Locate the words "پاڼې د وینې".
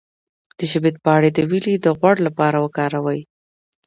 1.05-1.75